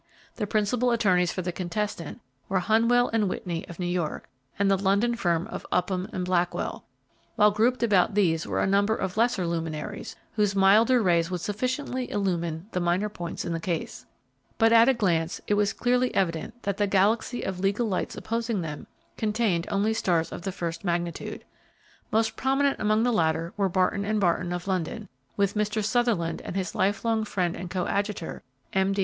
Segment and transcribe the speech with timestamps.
[0.37, 4.27] The principal attorneys for the contestant were Hunnewell & Whitney of New York,
[4.57, 6.85] and the London firm of Upham & Blackwell,
[7.35, 12.09] while grouped about these were a number of lesser luminaries, whose milder rays would sufficiently
[12.09, 14.07] illumine the minor points in the case.
[14.57, 18.61] But at a glance it was clearly evident that the galaxy of legal lights opposing
[18.61, 18.87] them
[19.17, 21.45] contained only stars of the first magnitude.
[22.09, 25.85] Most prominent among the latter were Barton & Barton, of London, with Mr.
[25.85, 28.41] Sutherland and his life long friend and coadjutor,
[28.73, 28.93] M.
[28.93, 28.99] D.